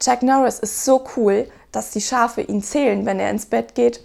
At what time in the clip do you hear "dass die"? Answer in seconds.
1.72-2.00